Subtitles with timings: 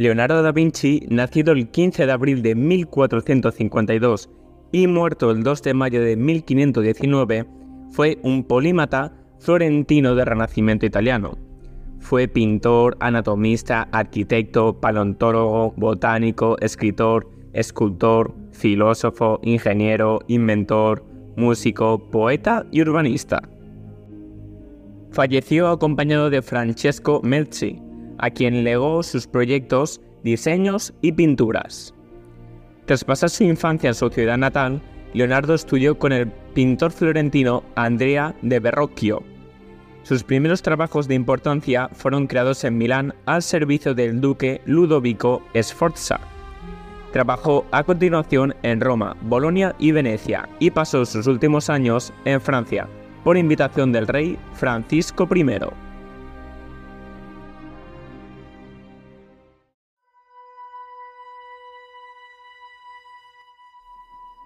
[0.00, 4.30] Leonardo da Vinci, nacido el 15 de abril de 1452
[4.72, 7.44] y muerto el 2 de mayo de 1519,
[7.90, 11.36] fue un polímata florentino de renacimiento italiano.
[11.98, 21.04] Fue pintor, anatomista, arquitecto, paleontólogo, botánico, escritor, escultor, filósofo, ingeniero, inventor,
[21.36, 23.42] músico, poeta y urbanista.
[25.10, 27.89] Falleció acompañado de Francesco Melzi,
[28.20, 31.94] a quien legó sus proyectos, diseños y pinturas.
[32.86, 34.80] Tras pasar su infancia en su ciudad natal,
[35.12, 39.22] Leonardo estudió con el pintor florentino Andrea de Verrocchio.
[40.02, 46.20] Sus primeros trabajos de importancia fueron creados en Milán al servicio del duque Ludovico Sforza.
[47.12, 52.88] Trabajó a continuación en Roma, Bolonia y Venecia y pasó sus últimos años en Francia,
[53.24, 55.89] por invitación del rey Francisco I.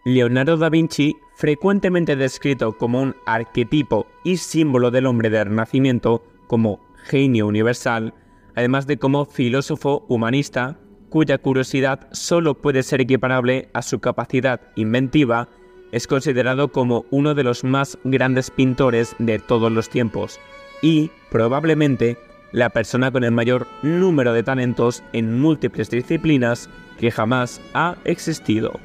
[0.06, 6.78] Leonardo da Vinci, frecuentemente descrito como un arquetipo y símbolo del hombre del Renacimiento, como
[7.04, 8.12] genio universal,
[8.54, 15.48] además de como filósofo humanista, cuya curiosidad solo puede ser equiparable a su capacidad inventiva,
[15.90, 20.38] es considerado como uno de los más grandes pintores de todos los tiempos
[20.82, 22.18] y, probablemente,
[22.52, 28.78] la persona con el mayor número de talentos en múltiples disciplinas que jamás ha existido.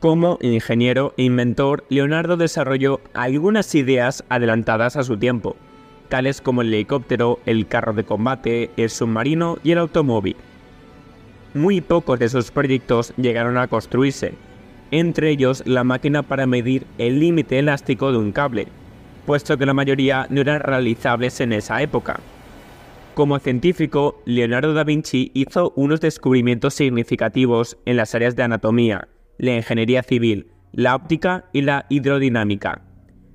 [0.00, 5.56] Como ingeniero e inventor, Leonardo desarrolló algunas ideas adelantadas a su tiempo,
[6.08, 10.36] tales como el helicóptero, el carro de combate, el submarino y el automóvil.
[11.52, 14.32] Muy pocos de sus proyectos llegaron a construirse,
[14.90, 18.68] entre ellos la máquina para medir el límite elástico de un cable,
[19.26, 22.20] puesto que la mayoría no eran realizables en esa época.
[23.12, 29.08] Como científico, Leonardo da Vinci hizo unos descubrimientos significativos en las áreas de anatomía,
[29.40, 32.82] la ingeniería civil, la óptica y la hidrodinámica.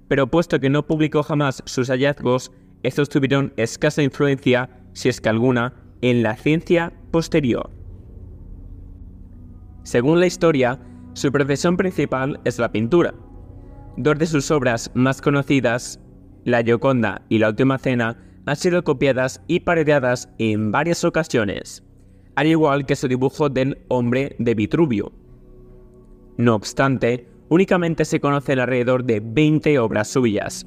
[0.08, 2.52] Pero puesto que no publicó jamás sus hallazgos,
[2.84, 7.72] estos tuvieron escasa influencia, si es que alguna, en la ciencia posterior.
[9.82, 10.80] Según la historia,
[11.14, 13.16] su profesión principal es la pintura.
[13.98, 16.00] Dos de sus obras más conocidas,
[16.44, 21.84] La Gioconda y La Última Cena, han sido copiadas y parodiadas en varias ocasiones,
[22.36, 25.12] al igual que su dibujo del Hombre de Vitruvio,
[26.38, 30.66] no obstante, únicamente se conocen alrededor de 20 obras suyas,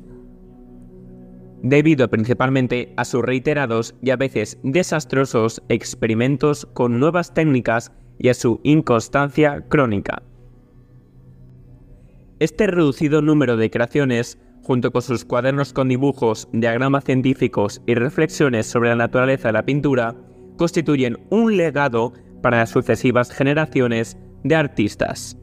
[1.62, 8.34] debido principalmente a sus reiterados y a veces desastrosos experimentos con nuevas técnicas y a
[8.34, 10.22] su inconstancia crónica.
[12.38, 18.66] Este reducido número de creaciones, junto con sus cuadernos con dibujos, diagramas científicos y reflexiones
[18.66, 20.14] sobre la naturaleza de la pintura,
[20.56, 22.12] constituyen un legado
[22.42, 25.37] para las sucesivas generaciones de artistas.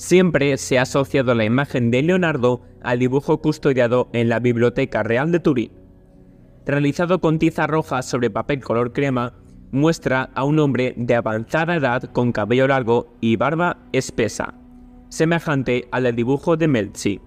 [0.00, 5.30] Siempre se ha asociado la imagen de Leonardo al dibujo custodiado en la Biblioteca Real
[5.30, 5.72] de Turín.
[6.64, 9.34] Realizado con tiza roja sobre papel color crema,
[9.72, 14.54] muestra a un hombre de avanzada edad con cabello largo y barba espesa,
[15.10, 17.20] semejante al dibujo de Melzi.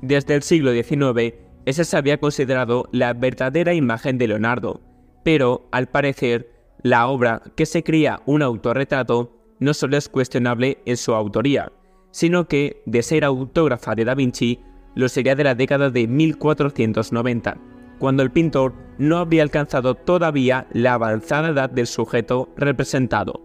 [0.00, 1.34] Desde el siglo XIX,
[1.66, 4.80] ese se había considerado la verdadera imagen de Leonardo,
[5.24, 6.50] pero, al parecer,
[6.82, 11.72] la obra que se cría un autorretrato no solo es cuestionable en su autoría,
[12.10, 14.60] sino que, de ser autógrafa de Da Vinci,
[14.94, 17.56] lo sería de la década de 1490,
[17.98, 23.40] cuando el pintor no había alcanzado todavía la avanzada edad del sujeto representado.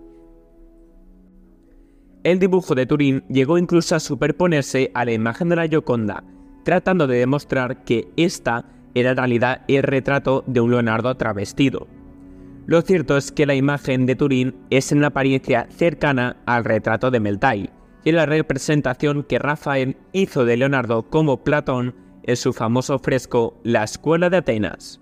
[2.24, 6.24] El dibujo de Turín llegó incluso a superponerse a la imagen de la Gioconda,
[6.66, 11.88] tratando de demostrar que esta era en realidad el retrato de un Leonardo travestido.
[12.70, 17.20] Lo cierto es que la imagen de Turín es en apariencia cercana al retrato de
[17.20, 17.72] Meltai,
[18.04, 23.84] y la representación que Rafael hizo de Leonardo como Platón en su famoso fresco La
[23.84, 25.02] Escuela de Atenas.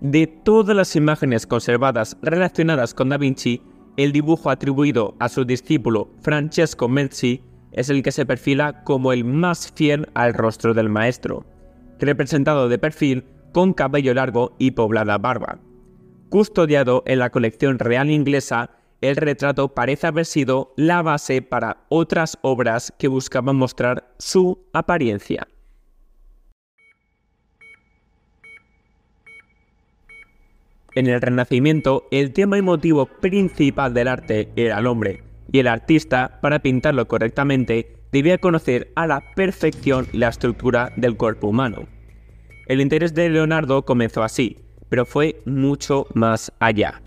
[0.00, 3.62] De todas las imágenes conservadas relacionadas con Da Vinci,
[3.96, 9.24] el dibujo atribuido a su discípulo Francesco Melzi es el que se perfila como el
[9.24, 11.46] más fiel al rostro del maestro,
[12.00, 15.60] representado de perfil con cabello largo y poblada barba.
[16.34, 18.70] Custodiado en la colección real inglesa,
[19.00, 25.46] el retrato parece haber sido la base para otras obras que buscaban mostrar su apariencia.
[30.96, 35.22] En el Renacimiento, el tema y motivo principal del arte era el hombre,
[35.52, 41.46] y el artista, para pintarlo correctamente, debía conocer a la perfección la estructura del cuerpo
[41.46, 41.86] humano.
[42.66, 44.63] El interés de Leonardo comenzó así,
[44.94, 47.02] pero fue mucho más allá.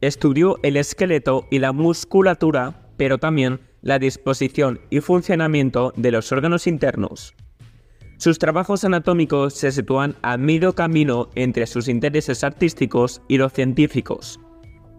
[0.00, 6.68] Estudió el esqueleto y la musculatura, pero también la disposición y funcionamiento de los órganos
[6.68, 7.34] internos.
[8.18, 14.38] Sus trabajos anatómicos se sitúan a medio camino entre sus intereses artísticos y los científicos,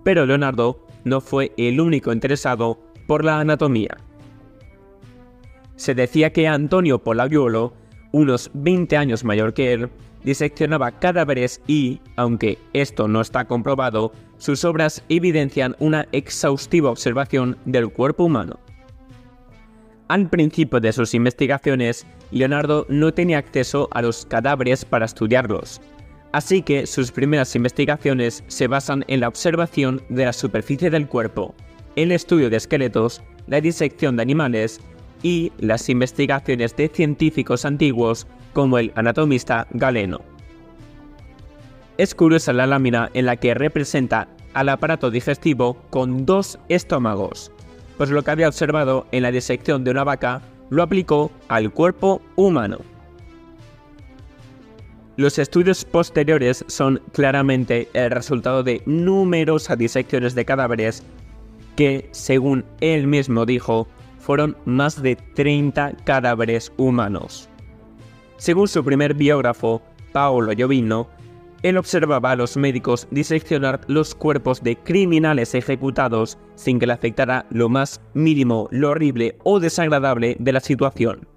[0.04, 3.96] pero Leonardo no fue el único interesado por la anatomía.
[5.78, 7.72] Se decía que Antonio Pollagliolo,
[8.12, 9.90] unos 20 años mayor que él,
[10.24, 17.90] diseccionaba cadáveres y, aunque esto no está comprobado, sus obras evidencian una exhaustiva observación del
[17.90, 18.60] cuerpo humano.
[20.08, 25.82] Al principio de sus investigaciones, Leonardo no tenía acceso a los cadáveres para estudiarlos,
[26.32, 31.54] así que sus primeras investigaciones se basan en la observación de la superficie del cuerpo,
[31.96, 34.80] el estudio de esqueletos, la disección de animales
[35.22, 40.22] y las investigaciones de científicos antiguos como el anatomista Galeno.
[41.98, 47.52] Es curiosa la lámina en la que representa al aparato digestivo con dos estómagos,
[47.98, 52.22] pues lo que había observado en la disección de una vaca lo aplicó al cuerpo
[52.36, 52.80] humano.
[55.18, 61.04] Los estudios posteriores son claramente el resultado de numerosas disecciones de cadáveres
[61.76, 67.49] que, según él mismo dijo, fueron más de 30 cadáveres humanos.
[68.40, 69.82] Según su primer biógrafo,
[70.14, 71.10] Paolo Giovino,
[71.62, 77.46] él observaba a los médicos diseccionar los cuerpos de criminales ejecutados sin que le afectara
[77.50, 81.28] lo más mínimo lo horrible o desagradable de la situación.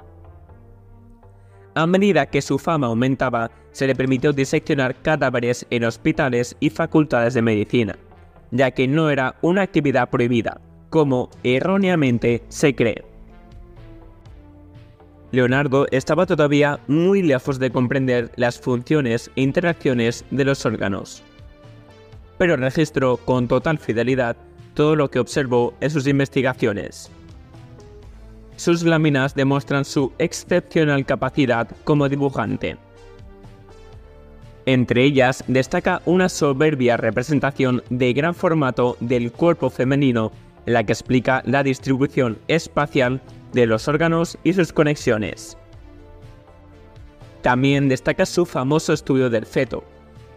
[1.75, 7.35] A medida que su fama aumentaba, se le permitió diseccionar cadáveres en hospitales y facultades
[7.35, 7.99] de medicina,
[8.53, 13.12] ya que no era una actividad prohibida, como erróneamente se cree.
[15.33, 21.23] Leonardo estaba todavía muy lejos de comprender las funciones e interacciones de los órganos,
[22.37, 24.37] pero registró con total fidelidad
[24.75, 27.11] todo lo que observó en sus investigaciones.
[28.57, 32.77] Sus láminas demuestran su excepcional capacidad como dibujante.
[34.67, 40.31] Entre ellas destaca una soberbia representación de gran formato del cuerpo femenino
[40.67, 43.21] en la que explica la distribución espacial
[43.53, 45.57] de los órganos y sus conexiones.
[47.43, 49.85] También destaca su famoso estudio del feto,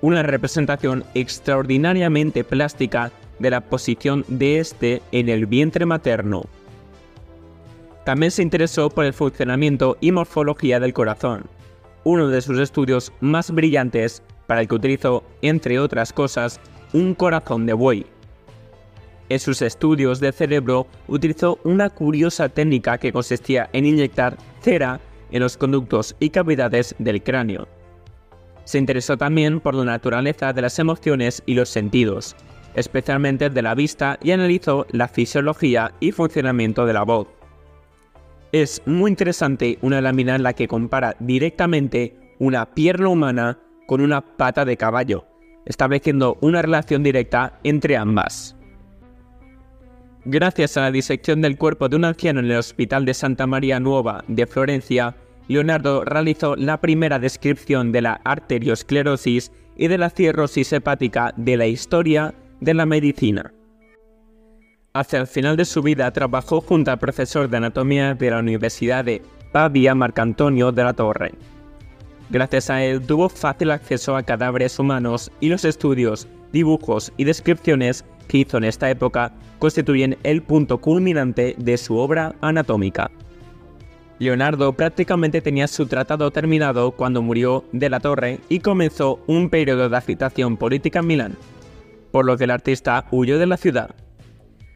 [0.01, 6.43] una representación extraordinariamente plástica de la posición de este en el vientre materno.
[8.05, 11.45] También se interesó por el funcionamiento y morfología del corazón,
[12.03, 16.59] uno de sus estudios más brillantes para el que utilizó, entre otras cosas,
[16.93, 18.05] un corazón de buey.
[19.29, 24.99] En sus estudios de cerebro utilizó una curiosa técnica que consistía en inyectar cera
[25.31, 27.67] en los conductos y cavidades del cráneo.
[28.65, 32.35] Se interesó también por la naturaleza de las emociones y los sentidos,
[32.75, 37.27] especialmente de la vista, y analizó la fisiología y funcionamiento de la voz.
[38.51, 44.21] Es muy interesante una lámina en la que compara directamente una pierna humana con una
[44.21, 45.25] pata de caballo,
[45.65, 48.54] estableciendo una relación directa entre ambas.
[50.27, 53.79] Gracias a la disección del cuerpo de un anciano en el Hospital de Santa María
[53.79, 55.15] Nuova de Florencia,
[55.47, 61.67] Leonardo realizó la primera descripción de la arteriosclerosis y de la cirrosis hepática de la
[61.67, 63.53] historia de la medicina.
[64.95, 69.05] Hacia el final de su vida trabajó junto al profesor de anatomía de la Universidad
[69.05, 71.33] de Pavia Marcantonio de la Torre.
[72.31, 78.03] Gracias a él tuvo fácil acceso a cadáveres humanos y los estudios, dibujos y descripciones
[78.27, 83.11] que hizo en esta época constituyen el punto culminante de su obra anatómica.
[84.17, 89.89] Leonardo prácticamente tenía su tratado terminado cuando murió de la Torre y comenzó un periodo
[89.89, 91.37] de agitación política en Milán,
[92.11, 93.93] por lo que el artista huyó de la ciudad.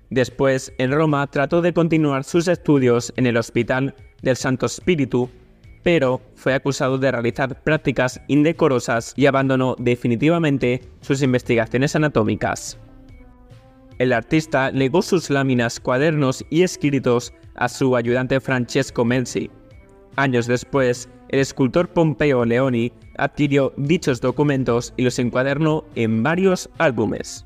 [0.09, 5.29] Después, en Roma, trató de continuar sus estudios en el Hospital del Santo Espíritu,
[5.83, 12.77] pero fue acusado de realizar prácticas indecorosas y abandonó definitivamente sus investigaciones anatómicas.
[13.99, 19.51] El artista legó sus láminas, cuadernos y escritos a su ayudante Francesco Melzi.
[20.15, 27.45] Años después, el escultor Pompeo Leoni adquirió dichos documentos y los encuadernó en varios álbumes.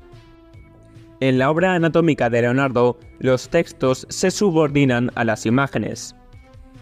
[1.18, 6.14] En la obra anatómica de Leonardo, los textos se subordinan a las imágenes.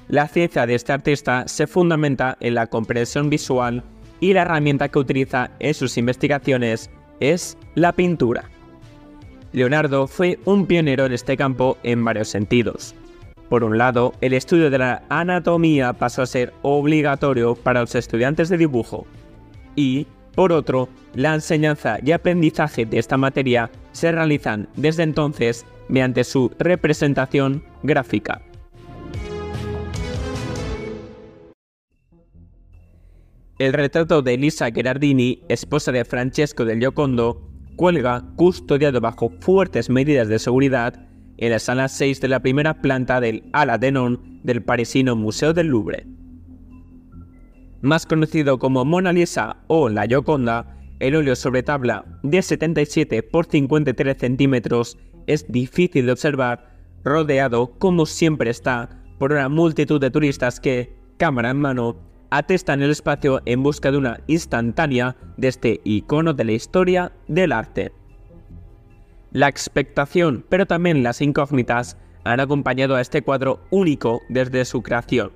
[0.09, 3.83] La ciencia de este artista se fundamenta en la comprensión visual
[4.21, 8.51] y la herramienta que utiliza en sus investigaciones es la pintura.
[9.53, 12.95] Leonardo fue un pionero en este campo en varios sentidos.
[13.49, 18.49] Por un lado, el estudio de la anatomía pasó a ser obligatorio para los estudiantes
[18.49, 19.07] de dibujo.
[19.77, 26.25] Y, por otro, la enseñanza y aprendizaje de esta materia se realizan desde entonces mediante
[26.25, 28.41] su representación gráfica.
[33.59, 40.29] El retrato de Elisa Gherardini, esposa de Francesco del Giocondo, cuelga, custodiado bajo fuertes medidas
[40.29, 45.17] de seguridad, en la sala 6 de la primera planta del Ala Denon del parisino
[45.17, 46.07] Museo del Louvre.
[47.81, 53.47] Más conocido como Mona Lisa o La Gioconda, el óleo sobre tabla de 77 por
[53.47, 60.61] 53 centímetros es difícil de observar, rodeado, como siempre está, por una multitud de turistas
[60.61, 61.97] que, cámara en mano,
[62.33, 67.53] atestan el espacio en busca de una instantánea de este icono de la historia del
[67.53, 67.93] arte.
[69.33, 75.33] La expectación, pero también las incógnitas, han acompañado a este cuadro único desde su creación.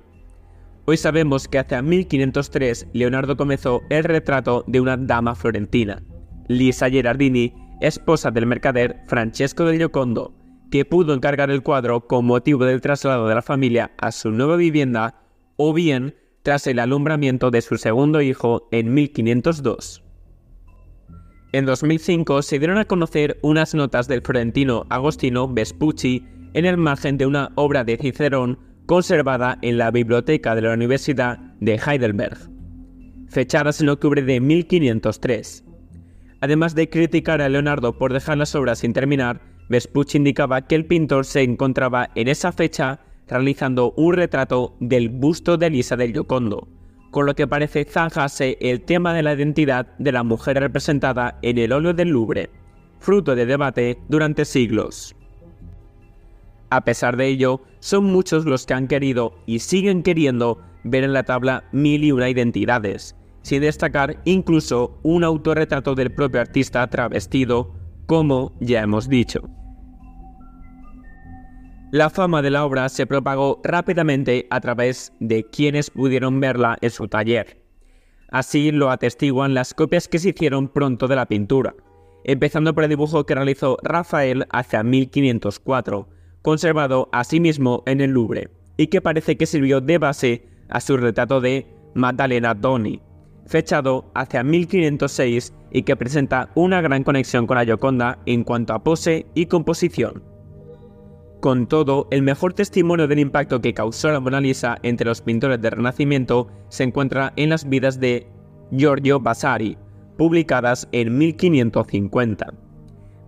[0.85, 6.01] Hoy sabemos que hacia 1503 Leonardo comenzó el retrato de una dama florentina,
[6.47, 10.33] Lisa Gerardini, esposa del mercader Francesco del Giocondo,
[10.71, 14.55] que pudo encargar el cuadro con motivo del traslado de la familia a su nueva
[14.55, 15.21] vivienda
[15.57, 16.15] o bien
[16.47, 20.01] tras el alumbramiento de su segundo hijo en 1502.
[21.51, 27.17] En 2005 se dieron a conocer unas notas del florentino Agostino Vespucci en el margen
[27.17, 32.37] de una obra de Cicerón conservada en la biblioteca de la Universidad de Heidelberg,
[33.27, 35.65] fechadas en octubre de 1503.
[36.39, 40.85] Además de criticar a Leonardo por dejar las obras sin terminar, Vespucci indicaba que el
[40.85, 46.67] pintor se encontraba en esa fecha realizando un retrato del busto de Elisa del Giocondo,
[47.11, 51.57] con lo que parece zanjarse el tema de la identidad de la mujer representada en
[51.57, 52.49] el óleo del Louvre,
[52.99, 55.15] fruto de debate durante siglos.
[56.69, 61.13] A pesar de ello, son muchos los que han querido y siguen queriendo ver en
[61.13, 67.73] la tabla mil y una identidades, sin destacar incluso un autorretrato del propio artista travestido,
[68.05, 69.49] como ya hemos dicho.
[71.91, 76.89] La fama de la obra se propagó rápidamente a través de quienes pudieron verla en
[76.89, 77.61] su taller.
[78.29, 81.75] Así lo atestiguan las copias que se hicieron pronto de la pintura,
[82.25, 86.09] empezando por el dibujo que realizó Rafael hacia 1504,
[86.41, 91.39] conservado asimismo en el Louvre, y que parece que sirvió de base a su retrato
[91.39, 92.99] de Maddalena Doni,
[93.45, 98.83] fechado hacia 1506 y que presenta una gran conexión con la Gioconda en cuanto a
[98.83, 100.36] pose y composición.
[101.47, 105.61] Con todo, el mejor testimonio del impacto que causó la Mona Lisa entre los pintores
[105.61, 108.27] del Renacimiento se encuentra en las vidas de
[108.69, 109.77] Giorgio Vasari,
[110.17, 112.53] publicadas en 1550.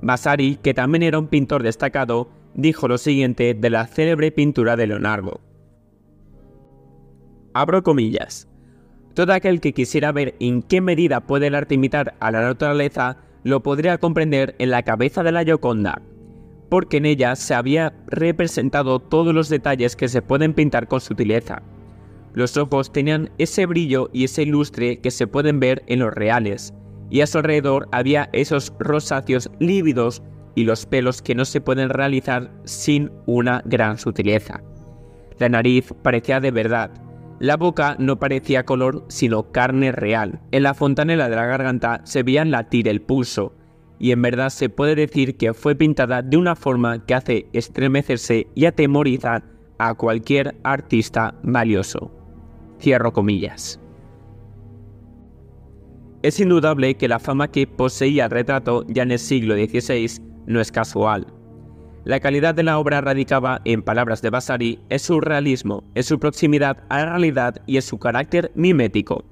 [0.01, 4.87] Vasari, que también era un pintor destacado, dijo lo siguiente de la célebre pintura de
[4.87, 5.39] Leonardo.
[7.53, 8.49] Abro comillas.
[9.13, 13.15] Todo aquel que quisiera ver en qué medida puede el arte imitar a la naturaleza
[13.45, 16.01] lo podría comprender en la cabeza de la Gioconda,
[16.69, 21.61] porque en ella se había representado todos los detalles que se pueden pintar con sutileza.
[22.33, 26.73] Los ojos tenían ese brillo y ese lustre que se pueden ver en los reales,
[27.09, 30.21] y a su alrededor había esos rosáceos lívidos
[30.55, 34.61] y los pelos que no se pueden realizar sin una gran sutileza.
[35.39, 36.91] La nariz parecía de verdad,
[37.39, 40.41] la boca no parecía color sino carne real.
[40.51, 43.55] En la fontanela de la garganta se veían latir el pulso,
[43.99, 48.47] y en verdad se puede decir que fue pintada de una forma que hace estremecerse
[48.55, 49.43] y atemorizar
[49.77, 52.11] a cualquier artista valioso.
[52.79, 53.79] Cierro comillas.
[56.21, 60.59] Es indudable que la fama que poseía el retrato ya en el siglo XVI no
[60.59, 61.27] es casual.
[62.05, 66.19] La calidad de la obra radicaba, en palabras de Vasari, en su realismo, en su
[66.19, 69.23] proximidad a la realidad y en su carácter mimético.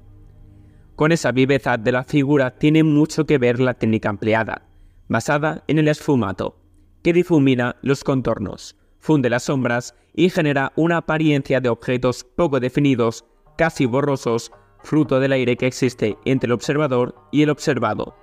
[0.98, 4.62] Con esa viveza de la figura tiene mucho que ver la técnica empleada,
[5.06, 6.56] basada en el esfumato,
[7.04, 13.24] que difumina los contornos, funde las sombras y genera una apariencia de objetos poco definidos,
[13.56, 14.50] casi borrosos,
[14.82, 18.16] fruto del aire que existe entre el observador y el observado.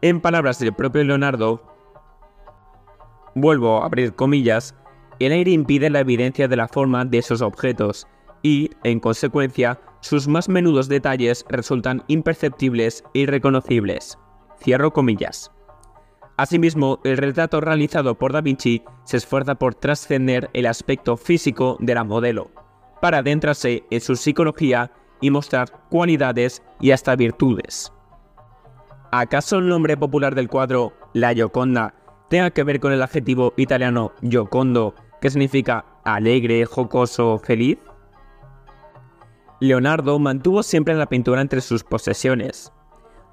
[0.00, 1.60] En palabras del propio Leonardo,
[3.34, 4.76] vuelvo a abrir comillas,
[5.18, 8.06] el aire impide la evidencia de la forma de esos objetos
[8.46, 14.20] y, en consecuencia, sus más menudos detalles resultan imperceptibles e irreconocibles.
[14.62, 15.50] Cierro comillas.
[16.36, 21.96] Asimismo, el retrato realizado por Da Vinci se esfuerza por trascender el aspecto físico de
[21.96, 22.52] la modelo,
[23.02, 27.92] para adentrarse en su psicología y mostrar cualidades y hasta virtudes.
[29.10, 31.94] ¿Acaso el nombre popular del cuadro La Gioconda
[32.30, 37.78] tenga que ver con el adjetivo italiano giocondo, que significa alegre, jocoso, feliz?
[39.58, 42.72] Leonardo mantuvo siempre la pintura entre sus posesiones.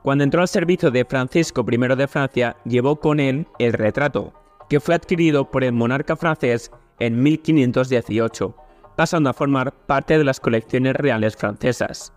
[0.03, 4.33] Cuando entró al servicio de Francisco I de Francia, llevó con él el retrato,
[4.69, 8.55] que fue adquirido por el monarca francés en 1518,
[8.95, 12.13] pasando a formar parte de las colecciones reales francesas.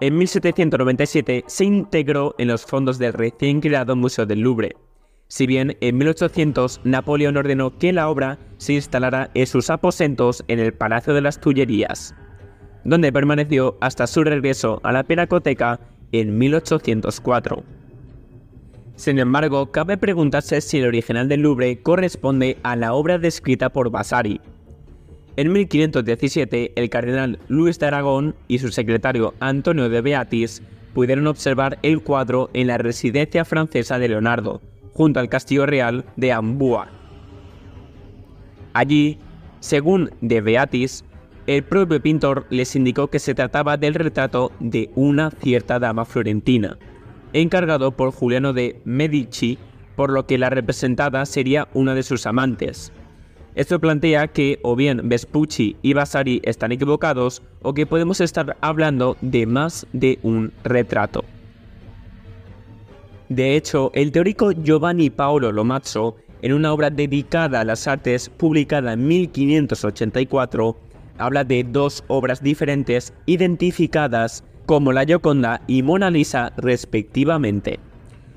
[0.00, 4.76] En 1797 se integró en los fondos del recién creado Museo del Louvre,
[5.28, 10.58] si bien en 1800 Napoleón ordenó que la obra se instalara en sus aposentos en
[10.58, 12.14] el Palacio de las Tullerías
[12.86, 15.80] donde permaneció hasta su regreso a la Pinacoteca
[16.12, 17.64] en 1804.
[18.94, 23.90] Sin embargo, cabe preguntarse si el original del Louvre corresponde a la obra descrita por
[23.90, 24.40] Vasari.
[25.36, 30.62] En 1517, el cardenal Luis de Aragón y su secretario Antonio de Beatis
[30.94, 34.62] pudieron observar el cuadro en la residencia francesa de Leonardo,
[34.94, 36.88] junto al castillo real de Ambúa.
[38.72, 39.18] Allí,
[39.60, 41.04] según de Beatis,
[41.46, 46.78] el propio pintor les indicó que se trataba del retrato de una cierta dama florentina,
[47.32, 49.58] encargado por Juliano de Medici,
[49.94, 52.92] por lo que la representada sería una de sus amantes.
[53.54, 59.16] Esto plantea que o bien Vespucci y Vasari están equivocados o que podemos estar hablando
[59.22, 61.24] de más de un retrato.
[63.30, 68.92] De hecho, el teórico Giovanni Paolo Lomazzo, en una obra dedicada a las artes publicada
[68.92, 70.76] en 1584,
[71.18, 77.78] habla de dos obras diferentes identificadas como la Gioconda y Mona Lisa respectivamente.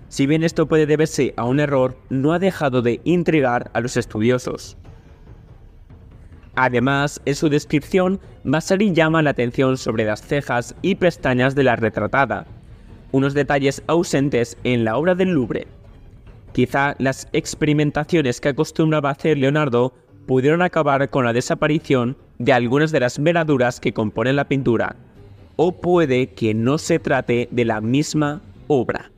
[0.07, 3.97] Si bien esto puede deberse a un error, no ha dejado de intrigar a los
[3.97, 4.77] estudiosos.
[6.55, 11.75] Además, en su descripción, Vasari llama la atención sobre las cejas y pestañas de la
[11.75, 12.45] retratada,
[13.11, 15.67] unos detalles ausentes en la obra del Louvre.
[16.51, 19.93] Quizá las experimentaciones que acostumbraba hacer Leonardo
[20.25, 24.95] pudieron acabar con la desaparición de algunas de las veladuras que componen la pintura,
[25.57, 29.11] o puede que no se trate de la misma obra.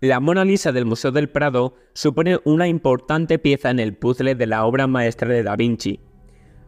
[0.00, 4.46] La Mona Lisa del Museo del Prado supone una importante pieza en el puzzle de
[4.46, 6.00] la obra maestra de Da Vinci.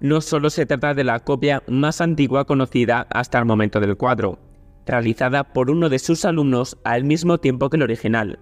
[0.01, 4.39] No solo se trata de la copia más antigua conocida hasta el momento del cuadro,
[4.85, 8.41] realizada por uno de sus alumnos al mismo tiempo que el original,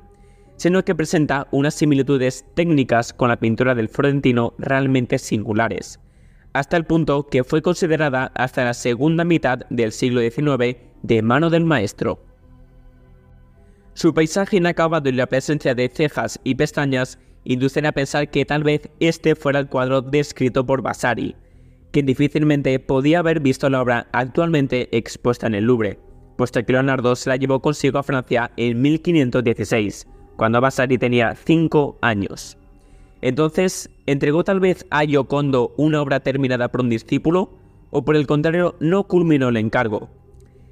[0.56, 6.00] sino que presenta unas similitudes técnicas con la pintura del florentino realmente singulares,
[6.52, 11.50] hasta el punto que fue considerada hasta la segunda mitad del siglo XIX de mano
[11.50, 12.22] del maestro.
[13.94, 18.62] Su paisaje inacabado y la presencia de cejas y pestañas inducen a pensar que tal
[18.62, 21.36] vez este fuera el cuadro descrito por Vasari,
[21.90, 25.98] quien difícilmente podía haber visto la obra actualmente expuesta en el Louvre,
[26.36, 31.98] puesto que Leonardo se la llevó consigo a Francia en 1516, cuando Vasari tenía 5
[32.00, 32.59] años.
[33.22, 37.58] Entonces, ¿entregó tal vez a Giocondo una obra terminada por un discípulo?
[37.90, 40.08] ¿O por el contrario, no culminó el encargo?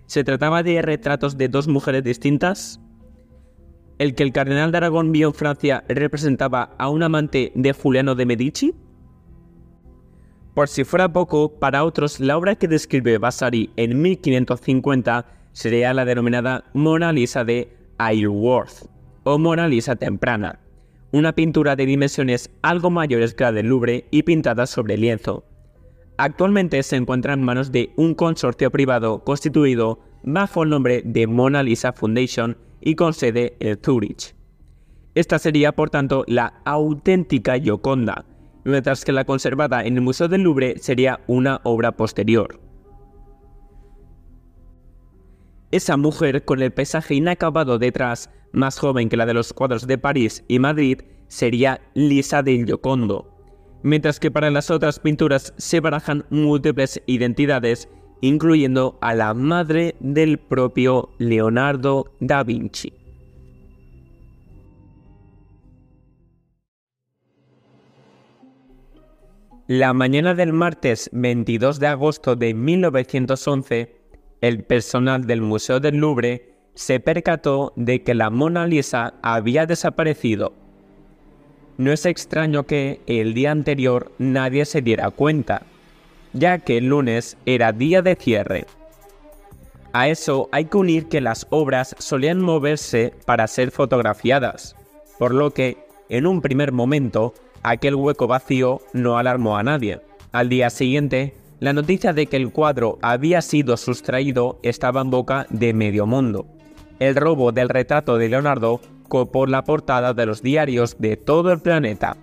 [0.07, 2.81] ¿Se trataba de retratos de dos mujeres distintas?
[3.99, 8.15] ¿El que el cardenal de Aragón vio en Francia representaba a un amante de Juliano
[8.15, 8.75] de Medici?
[10.55, 16.05] Por si fuera poco, para otros la obra que describe Vasari en 1550 sería la
[16.05, 18.89] denominada Mona Lisa de Aylworth
[19.25, 20.61] o Mona Lisa temprana,
[21.13, 25.45] una pintura de dimensiones algo mayores que la del Louvre y pintada sobre lienzo.
[26.17, 31.63] Actualmente se encuentra en manos de un consorcio privado constituido bajo el nombre de Mona
[31.63, 34.35] Lisa Foundation y con sede en Zurich.
[35.15, 38.25] Esta sería, por tanto, la auténtica Gioconda,
[38.65, 42.68] mientras que la conservada en el Museo del Louvre sería una obra posterior.
[45.71, 49.99] Esa mujer con el paisaje inacabado detrás más joven que la de los cuadros de
[49.99, 53.31] París y Madrid, sería Lisa de Giocondo,
[53.83, 57.89] mientras que para las otras pinturas se barajan múltiples identidades,
[58.21, 62.95] incluyendo a la madre del propio Leonardo da Vinci.
[69.67, 73.98] La mañana del martes 22 de agosto de 1911,
[74.41, 80.53] el personal del Museo del Louvre se percató de que la Mona Lisa había desaparecido.
[81.77, 85.63] No es extraño que el día anterior nadie se diera cuenta,
[86.33, 88.67] ya que el lunes era día de cierre.
[89.93, 94.77] A eso hay que unir que las obras solían moverse para ser fotografiadas,
[95.19, 100.01] por lo que, en un primer momento, aquel hueco vacío no alarmó a nadie.
[100.31, 105.47] Al día siguiente, la noticia de que el cuadro había sido sustraído estaba en boca
[105.51, 106.47] de medio mundo
[106.99, 111.61] el robo del retrato de Leonardo copó la portada de los diarios de todo el
[111.61, 112.17] planeta.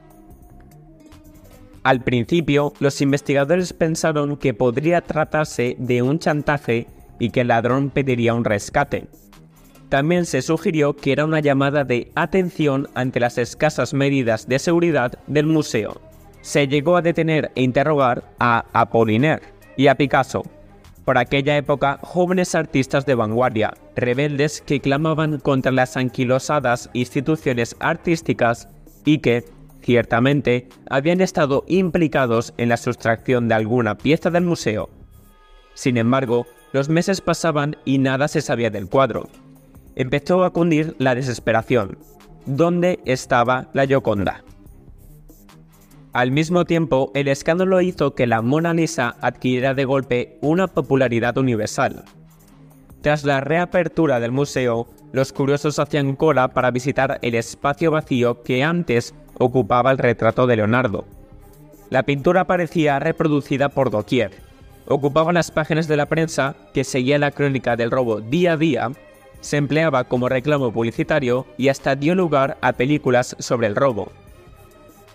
[1.84, 6.88] Al principio, los investigadores pensaron que podría tratarse de un chantaje
[7.20, 9.08] y que el ladrón pediría un rescate.
[9.90, 15.14] También se sugirió que era una llamada de atención ante las escasas medidas de seguridad
[15.28, 16.02] del museo.
[16.46, 19.42] Se llegó a detener e interrogar a Apollinaire
[19.78, 20.44] y a Picasso,
[21.04, 28.70] por aquella época jóvenes artistas de vanguardia, rebeldes que clamaban contra las anquilosadas instituciones artísticas
[29.06, 29.44] y que,
[29.82, 34.92] ciertamente, habían estado implicados en la sustracción de alguna pieza del museo.
[35.74, 39.30] Sin embargo, los meses pasaban y nada se sabía del cuadro.
[39.96, 41.98] Empezó a cundir la desesperación.
[42.46, 44.44] ¿Dónde estaba la Gioconda?
[46.16, 51.38] Al mismo tiempo, el escándalo hizo que la Mona Lisa adquiriera de golpe una popularidad
[51.38, 52.06] universal.
[53.02, 58.64] Tras la reapertura del museo, los curiosos hacían cola para visitar el espacio vacío que
[58.64, 61.04] antes ocupaba el retrato de Leonardo.
[61.90, 64.32] La pintura parecía reproducida por doquier.
[64.88, 68.90] Ocupaba las páginas de la prensa que seguía la crónica del robo día a día,
[69.42, 74.14] se empleaba como reclamo publicitario y hasta dio lugar a películas sobre el robo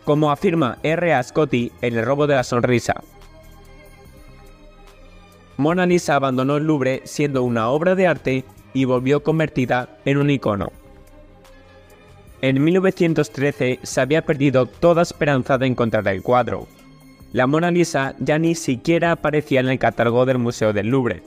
[0.04, 1.14] como afirma R.
[1.14, 1.22] A.
[1.22, 2.94] Scotti en El robo de la sonrisa.
[5.56, 10.30] Mona Lisa abandonó el Louvre siendo una obra de arte y volvió convertida en un
[10.30, 10.72] icono.
[12.40, 16.66] En 1913 se había perdido toda esperanza de encontrar el cuadro.
[17.32, 21.22] La Mona Lisa ya ni siquiera aparecía en el catálogo del Museo del Louvre.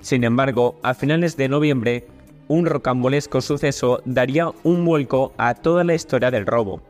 [0.00, 2.06] Sin embargo, a finales de noviembre,
[2.48, 6.80] un rocambolesco suceso daría un vuelco a toda la historia del robo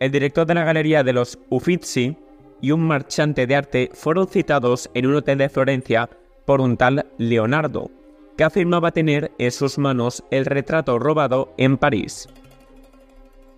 [0.00, 2.16] el director de la galería de los Uffizi
[2.60, 6.08] y un marchante de arte fueron citados en un hotel de Florencia
[6.44, 7.90] por un tal Leonardo,
[8.36, 12.28] que afirmaba tener en sus manos el retrato robado en París.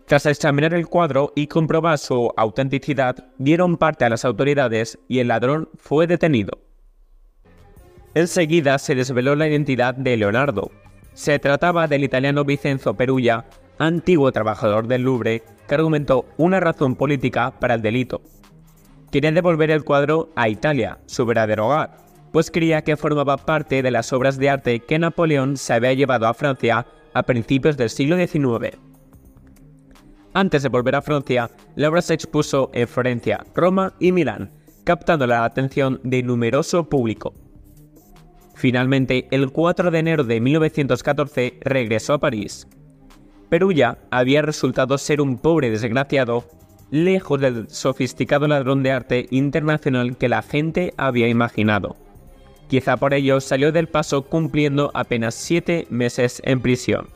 [0.06, 5.28] Tras examinar el cuadro y comprobar su autenticidad, dieron parte a las autoridades y el
[5.28, 6.58] ladrón fue detenido.
[8.14, 10.72] Enseguida se desveló la identidad de Leonardo.
[11.14, 13.44] Se trataba del italiano Vincenzo Perugia,
[13.80, 18.20] antiguo trabajador del Louvre, que argumentó una razón política para el delito.
[19.10, 21.96] Quería devolver el cuadro a Italia, su verdadero hogar,
[22.30, 26.28] pues creía que formaba parte de las obras de arte que Napoleón se había llevado
[26.28, 28.76] a Francia a principios del siglo XIX.
[30.34, 34.52] Antes de volver a Francia, la obra se expuso en Florencia, Roma y Milán,
[34.84, 37.34] captando la atención de numeroso público.
[38.54, 42.68] Finalmente, el 4 de enero de 1914 regresó a París,
[43.50, 46.44] Perulla había resultado ser un pobre desgraciado,
[46.92, 51.96] lejos del sofisticado ladrón de arte internacional que la gente había imaginado.
[52.68, 57.08] Quizá por ello salió del paso cumpliendo apenas siete meses en prisión.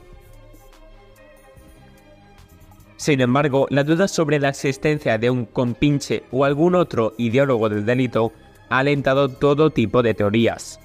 [2.96, 7.86] Sin embargo, la duda sobre la existencia de un compinche o algún otro ideólogo del
[7.86, 8.32] delito
[8.70, 10.80] ha alentado todo tipo de teorías.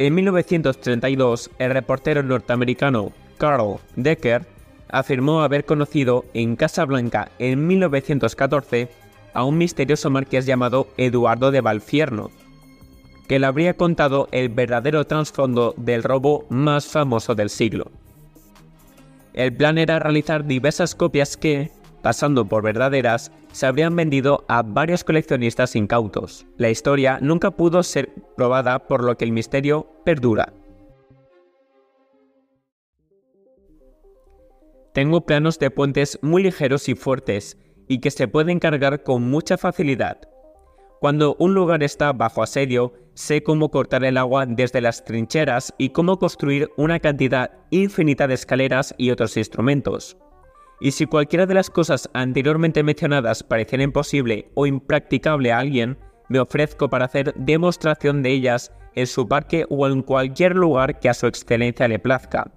[0.00, 4.46] En 1932, el reportero norteamericano Carl Decker
[4.90, 8.88] afirmó haber conocido en Casa Blanca en 1914
[9.32, 12.30] a un misterioso marqués llamado Eduardo de Valfierno,
[13.28, 17.90] que le habría contado el verdadero trasfondo del robo más famoso del siglo.
[19.34, 21.70] El plan era realizar diversas copias que,
[22.02, 26.46] pasando por verdaderas, se habrían vendido a varios coleccionistas incautos.
[26.56, 30.52] La historia nunca pudo ser probada por lo que el misterio perdura.
[34.98, 37.56] Tengo planos de puentes muy ligeros y fuertes
[37.86, 40.18] y que se pueden cargar con mucha facilidad.
[40.98, 45.90] Cuando un lugar está bajo asedio, sé cómo cortar el agua desde las trincheras y
[45.90, 50.16] cómo construir una cantidad infinita de escaleras y otros instrumentos.
[50.80, 55.96] Y si cualquiera de las cosas anteriormente mencionadas pareciera imposible o impracticable a alguien,
[56.28, 61.08] me ofrezco para hacer demostración de ellas en su parque o en cualquier lugar que
[61.08, 62.50] a su excelencia le plazca.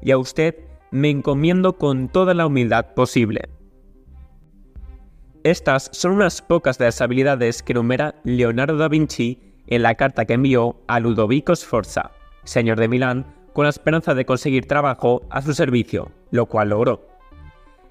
[0.00, 3.48] Y a usted me encomiendo con toda la humildad posible.
[5.44, 10.24] Estas son unas pocas de las habilidades que enumera Leonardo da Vinci en la carta
[10.24, 12.10] que envió a Ludovico Sforza,
[12.44, 17.06] señor de Milán, con la esperanza de conseguir trabajo a su servicio, lo cual logró.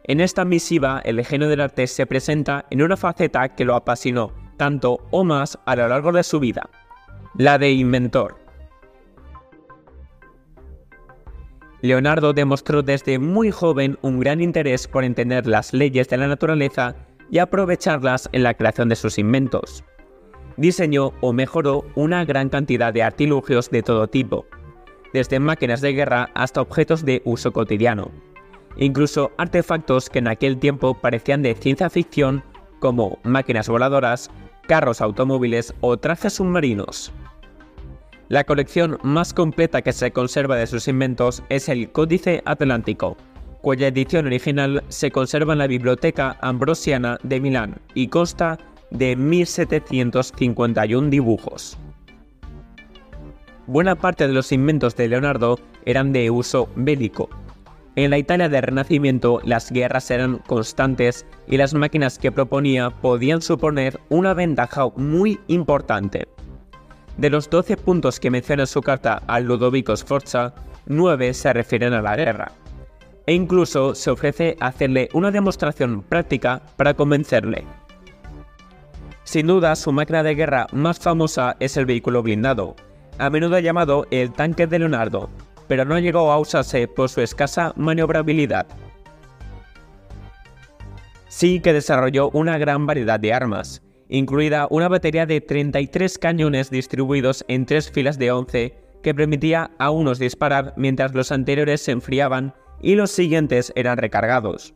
[0.03, 4.31] En esta misiva, el genio del arte se presenta en una faceta que lo apasionó
[4.57, 6.69] tanto o más a lo largo de su vida,
[7.36, 8.46] la de inventor.
[11.82, 16.96] Leonardo demostró desde muy joven un gran interés por entender las leyes de la naturaleza
[17.30, 19.84] y aprovecharlas en la creación de sus inventos.
[20.56, 24.48] Diseñó o mejoró una gran cantidad de artilugios de todo tipo,
[25.13, 28.12] desde máquinas de guerra hasta objetos de uso cotidiano,
[28.76, 32.44] incluso artefactos que en aquel tiempo parecían de ciencia ficción
[32.80, 34.32] como máquinas voladoras,
[34.68, 37.13] carros automóviles o trajes submarinos.
[38.30, 43.16] La colección más completa que se conserva de sus inventos es el Códice Atlántico,
[43.62, 48.58] cuya edición original se conserva en la Biblioteca Ambrosiana de Milán y consta
[48.92, 51.78] de 1751 dibujos.
[53.66, 57.30] Buena parte de los inventos de Leonardo eran de uso bélico.
[57.96, 63.42] En la Italia del Renacimiento las guerras eran constantes y las máquinas que proponía podían
[63.42, 66.28] suponer una ventaja muy importante.
[67.17, 70.53] De los 12 puntos que menciona en su carta a Ludovico Sforza,
[70.86, 72.51] 9 se refieren a la guerra.
[73.25, 77.65] E incluso se ofrece hacerle una demostración práctica para convencerle.
[79.23, 82.75] Sin duda, su máquina de guerra más famosa es el vehículo blindado,
[83.17, 85.30] a menudo llamado el tanque de Leonardo,
[85.67, 88.67] pero no llegó a usarse por su escasa maniobrabilidad.
[91.27, 97.43] Sí que desarrolló una gran variedad de armas, incluida una batería de 33 cañones distribuidos
[97.48, 102.54] en tres filas de 11 que permitía a unos disparar mientras los anteriores se enfriaban
[102.82, 104.74] y los siguientes eran recargados.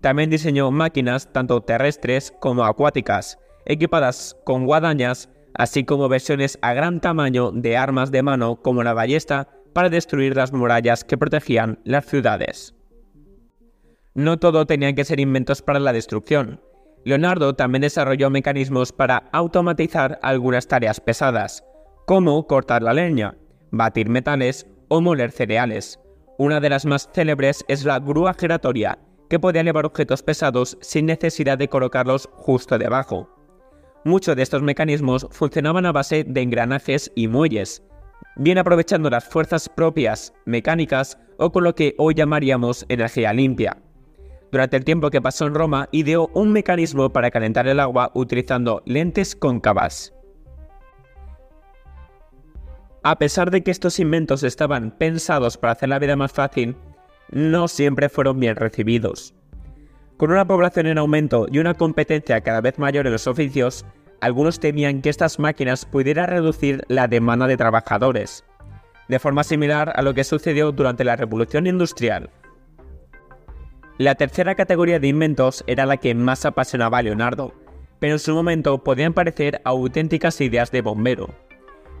[0.00, 7.00] También diseñó máquinas tanto terrestres como acuáticas, equipadas con guadañas, así como versiones a gran
[7.00, 12.06] tamaño de armas de mano como la ballesta para destruir las murallas que protegían las
[12.06, 12.74] ciudades.
[14.14, 16.60] No todo tenían que ser inventos para la destrucción.
[17.04, 21.64] Leonardo también desarrolló mecanismos para automatizar algunas tareas pesadas,
[22.06, 23.36] como cortar la leña,
[23.70, 25.98] batir metales o moler cereales.
[26.38, 31.06] Una de las más célebres es la grúa giratoria, que podía elevar objetos pesados sin
[31.06, 33.28] necesidad de colocarlos justo debajo.
[34.04, 37.82] Muchos de estos mecanismos funcionaban a base de engranajes y muelles,
[38.36, 43.78] bien aprovechando las fuerzas propias mecánicas o con lo que hoy llamaríamos energía limpia.
[44.52, 48.82] Durante el tiempo que pasó en Roma, ideó un mecanismo para calentar el agua utilizando
[48.84, 50.12] lentes cóncavas.
[53.02, 56.76] A pesar de que estos inventos estaban pensados para hacer la vida más fácil,
[57.30, 59.34] no siempre fueron bien recibidos.
[60.18, 63.86] Con una población en aumento y una competencia cada vez mayor en los oficios,
[64.20, 68.44] algunos temían que estas máquinas pudieran reducir la demanda de trabajadores,
[69.08, 72.28] de forma similar a lo que sucedió durante la Revolución Industrial.
[73.98, 77.52] La tercera categoría de inventos era la que más apasionaba a Leonardo,
[77.98, 81.28] pero en su momento podían parecer auténticas ideas de bombero.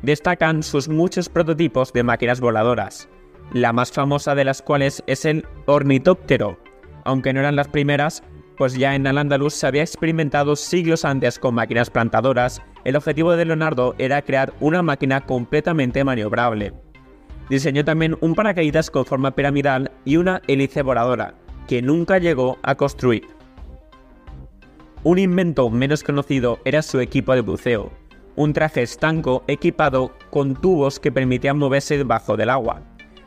[0.00, 3.08] Destacan sus muchos prototipos de máquinas voladoras,
[3.52, 6.58] la más famosa de las cuales es el ornitóptero.
[7.04, 8.22] Aunque no eran las primeras,
[8.56, 13.44] pues ya en Al-Ándalus se había experimentado siglos antes con máquinas plantadoras, el objetivo de
[13.44, 16.72] Leonardo era crear una máquina completamente maniobrable.
[17.50, 21.34] Diseñó también un paracaídas con forma piramidal y una hélice voladora,
[21.66, 23.26] que nunca llegó a construir.
[25.04, 27.90] Un invento menos conocido era su equipo de buceo,
[28.36, 32.82] un traje estanco equipado con tubos que permitían moverse debajo del agua.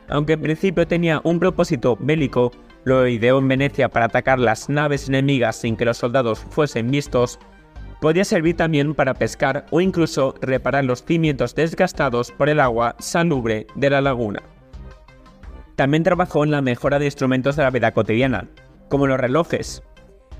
[0.08, 2.52] Aunque en principio tenía un propósito bélico,
[2.84, 7.38] lo ideó en Venecia para atacar las naves enemigas sin que los soldados fuesen vistos,
[8.00, 13.66] podía servir también para pescar o incluso reparar los cimientos desgastados por el agua salubre
[13.74, 14.42] de la laguna.
[15.76, 18.48] También trabajó en la mejora de instrumentos de la vida cotidiana,
[18.88, 19.82] como los relojes.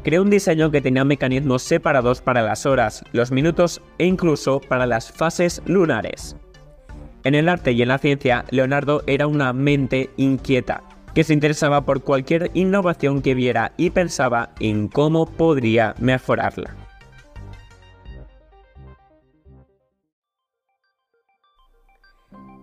[0.03, 4.87] Creó un diseño que tenía mecanismos separados para las horas, los minutos e incluso para
[4.87, 6.37] las fases lunares.
[7.25, 11.85] En el arte y en la ciencia, Leonardo era una mente inquieta, que se interesaba
[11.85, 16.86] por cualquier innovación que viera y pensaba en cómo podría mejorarla.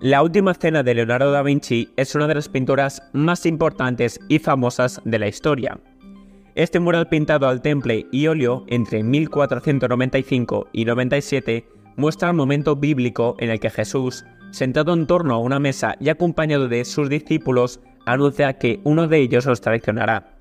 [0.03, 4.39] La última cena de Leonardo da Vinci es una de las pinturas más importantes y
[4.39, 5.79] famosas de la historia.
[6.55, 13.37] Este mural pintado al temple y óleo entre 1495 y 97 muestra el momento bíblico
[13.39, 17.79] en el que Jesús, sentado en torno a una mesa y acompañado de sus discípulos,
[18.05, 20.35] anuncia que uno de ellos los traicionará.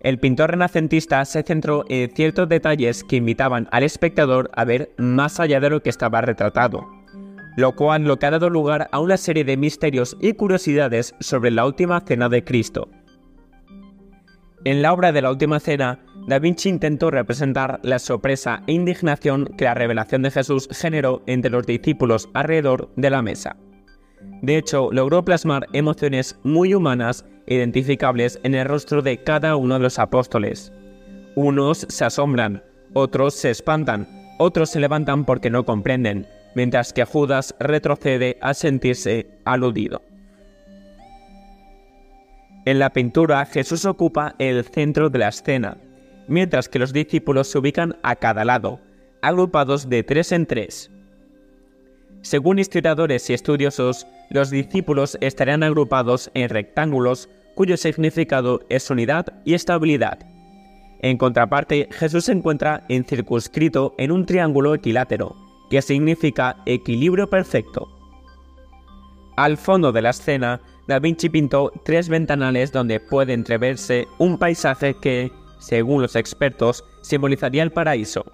[0.00, 5.38] El pintor renacentista se centró en ciertos detalles que invitaban al espectador a ver más
[5.38, 6.99] allá de lo que estaba retratado
[7.56, 11.50] lo cual lo que ha dado lugar a una serie de misterios y curiosidades sobre
[11.50, 12.88] la última cena de Cristo.
[14.64, 19.46] En la obra de la última cena, Da Vinci intentó representar la sorpresa e indignación
[19.56, 23.56] que la revelación de Jesús generó entre los discípulos alrededor de la mesa.
[24.42, 29.80] De hecho, logró plasmar emociones muy humanas identificables en el rostro de cada uno de
[29.80, 30.72] los apóstoles.
[31.36, 34.06] Unos se asombran, otros se espantan,
[34.38, 40.02] otros se levantan porque no comprenden, mientras que Judas retrocede al sentirse aludido.
[42.66, 45.78] En la pintura Jesús ocupa el centro de la escena,
[46.28, 48.80] mientras que los discípulos se ubican a cada lado,
[49.22, 50.90] agrupados de tres en tres.
[52.22, 59.54] Según historiadores y estudiosos, los discípulos estarían agrupados en rectángulos cuyo significado es unidad y
[59.54, 60.18] estabilidad.
[61.00, 65.34] En contraparte, Jesús se encuentra en circunscrito en un triángulo equilátero,
[65.70, 67.88] que significa equilibrio perfecto.
[69.36, 74.94] Al fondo de la escena, Da Vinci pintó tres ventanales donde puede entreverse un paisaje
[75.00, 78.24] que, según los expertos, simbolizaría el paraíso.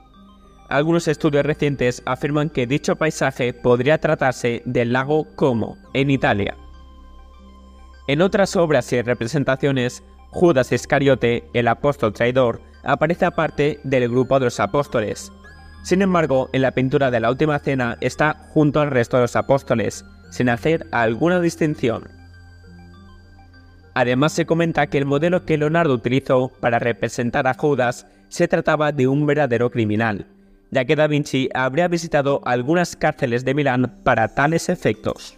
[0.69, 6.57] Algunos estudios recientes afirman que dicho paisaje podría tratarse del lago Como, en Italia.
[8.09, 14.47] En otras obras y representaciones, Judas Iscariote, el apóstol traidor, aparece aparte del grupo de
[14.47, 15.31] los apóstoles.
[15.87, 19.37] Sin embargo, en la pintura de la Última Cena está junto al resto de los
[19.37, 22.09] apóstoles, sin hacer alguna distinción.
[23.95, 28.91] Además se comenta que el modelo que Leonardo utilizó para representar a Judas se trataba
[28.91, 30.27] de un verdadero criminal,
[30.73, 35.37] ya que Da Vinci habría visitado algunas cárceles de Milán para tales efectos.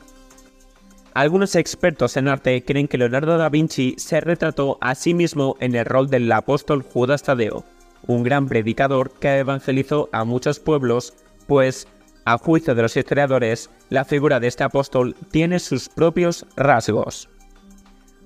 [1.13, 5.75] Algunos expertos en arte creen que Leonardo da Vinci se retrató a sí mismo en
[5.75, 7.67] el rol del apóstol Judas Tadeo,
[8.09, 11.15] un gran predicador que evangelizó a muchos pueblos,
[11.47, 11.87] pues,
[12.25, 17.29] a juicio de los historiadores, la figura de este apóstol tiene sus propios rasgos.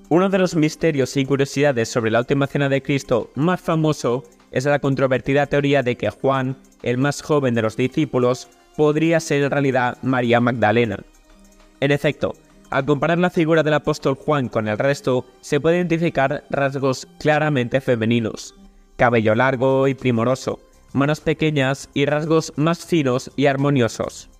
[0.08, 4.64] Uno de los misterios y curiosidades sobre la última cena de Cristo más famoso es
[4.66, 9.50] la controvertida teoría de que Juan, el más joven de los discípulos, podría ser en
[9.50, 10.98] realidad María Magdalena.
[11.80, 12.34] En efecto,
[12.70, 17.80] al comparar la figura del apóstol Juan con el resto, se puede identificar rasgos claramente
[17.80, 18.54] femeninos.
[19.02, 20.60] Cabello largo y primoroso,
[20.92, 24.30] manos pequeñas y rasgos más finos y armoniosos.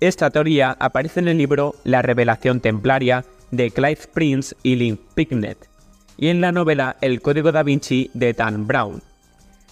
[0.00, 5.68] Esta teoría aparece en el libro La Revelación Templaria de Clive Prince y Lynn Picknett,
[6.16, 9.02] y en la novela El Código da Vinci de Dan Brown.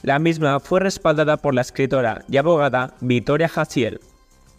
[0.03, 4.01] La misma fue respaldada por la escritora y abogada Vittoria Hasiel,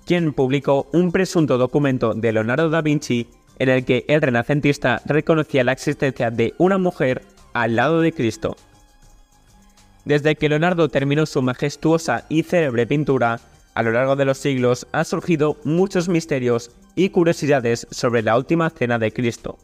[0.08, 3.28] quien publicó un presunto documento de Leonardo da Vinci
[3.60, 7.22] en el que el renacentista reconocía la existencia de una mujer
[7.54, 8.56] al lado de Cristo.
[10.06, 13.40] Desde que Leonardo terminó su majestuosa y célebre pintura,
[13.74, 18.70] a lo largo de los siglos han surgido muchos misterios y curiosidades sobre la última
[18.70, 19.58] cena de Cristo.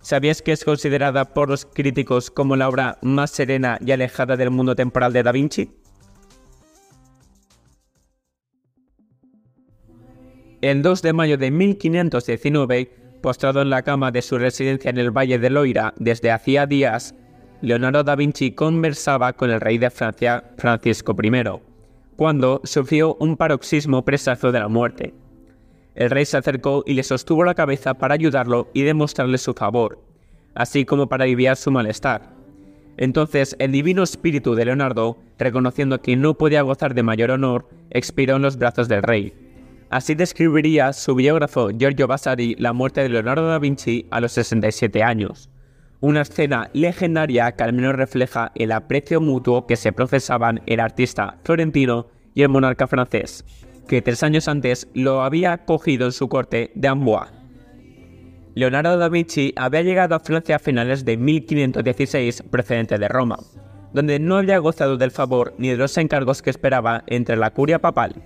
[0.00, 4.50] ¿Sabías que es considerada por los críticos como la obra más serena y alejada del
[4.50, 5.70] mundo temporal de Da Vinci?
[10.60, 12.90] El 2 de mayo de 1519,
[13.22, 17.14] postrado en la cama de su residencia en el Valle de Loira desde hacía días,
[17.64, 21.32] Leonardo da Vinci conversaba con el rey de Francia, Francisco I,
[22.14, 25.14] cuando sufrió un paroxismo presagio de la muerte.
[25.94, 29.98] El rey se acercó y le sostuvo la cabeza para ayudarlo y demostrarle su favor,
[30.54, 32.34] así como para aliviar su malestar.
[32.98, 38.36] Entonces el divino espíritu de Leonardo, reconociendo que no podía gozar de mayor honor, expiró
[38.36, 39.32] en los brazos del rey.
[39.88, 45.02] Así describiría su biógrafo Giorgio Vasari la muerte de Leonardo da Vinci a los 67
[45.02, 45.48] años.
[46.04, 51.38] Una escena legendaria que al menos refleja el aprecio mutuo que se profesaban el artista
[51.44, 53.42] florentino y el monarca francés
[53.88, 57.32] que tres años antes lo había cogido en su corte de Amboise.
[58.54, 63.38] Leonardo da Vinci había llegado a Francia a finales de 1516 procedente de Roma,
[63.94, 67.78] donde no había gozado del favor ni de los encargos que esperaba entre la curia
[67.78, 68.22] papal.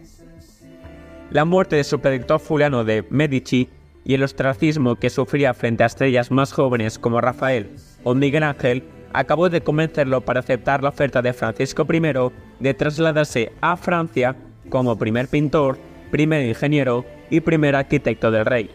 [1.31, 3.69] La muerte de su predictor Juliano de Medici
[4.09, 8.83] y el ostracismo que sufría frente a estrellas más jóvenes como Rafael o Miguel Ángel
[9.13, 14.35] acabó de convencerlo para aceptar la oferta de Francisco I de trasladarse a Francia
[14.71, 15.79] como primer pintor,
[16.11, 18.71] primer ingeniero y primer arquitecto del rey.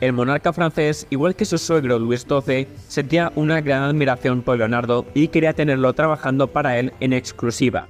[0.00, 5.04] El monarca francés, igual que su suegro Luis XII, sentía una gran admiración por Leonardo
[5.12, 7.88] y quería tenerlo trabajando para él en exclusiva.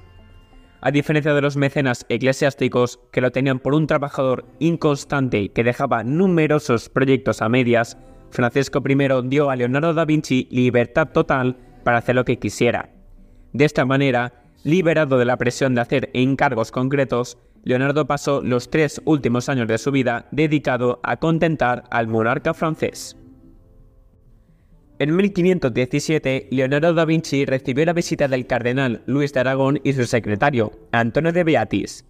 [0.85, 6.03] A diferencia de los mecenas eclesiásticos que lo tenían por un trabajador inconstante que dejaba
[6.03, 7.97] numerosos proyectos a medias,
[8.31, 8.97] Francisco I
[9.29, 11.55] dio a Leonardo da Vinci libertad total
[11.85, 12.89] para hacer lo que quisiera.
[13.53, 19.01] De esta manera, Liberado de la presión de hacer encargos concretos, Leonardo pasó los tres
[19.05, 23.17] últimos años de su vida dedicado a contentar al monarca francés.
[25.03, 30.05] En 1517, Leonardo da Vinci recibió la visita del cardenal Luis de Aragón y su
[30.05, 32.05] secretario, Antonio de Beatis.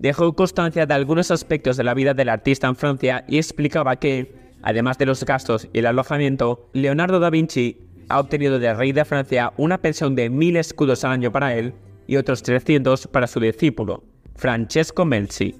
[0.00, 4.34] Dejó constancia de algunos aspectos de la vida del artista en Francia y explicaba que,
[4.60, 7.78] además de los gastos y el alojamiento, Leonardo da Vinci
[8.08, 11.74] ha obtenido del rey de Francia una pensión de mil escudos al año para él
[12.08, 14.02] y otros 300 para su discípulo,
[14.34, 15.54] Francesco Melzi.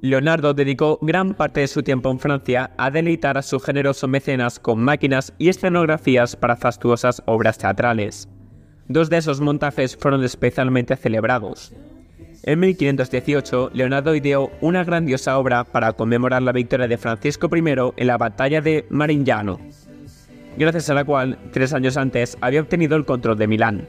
[0.00, 4.60] Leonardo dedicó gran parte de su tiempo en Francia a deleitar a sus generosos mecenas
[4.60, 8.28] con máquinas y escenografías para fastuosas obras teatrales.
[8.86, 11.72] Dos de esos montajes fueron especialmente celebrados.
[12.44, 18.06] En 1518, Leonardo ideó una grandiosa obra para conmemorar la victoria de Francisco I en
[18.06, 19.58] la batalla de Marignano,
[20.56, 23.88] gracias a la cual, tres años antes, había obtenido el control de Milán.